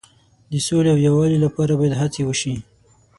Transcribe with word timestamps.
د 0.51 0.53
سولې 0.67 0.89
او 0.93 0.97
یووالي 1.07 1.37
لپاره 1.45 1.73
باید 1.79 1.99
هڅې 2.01 2.21
وشي. 2.25 2.55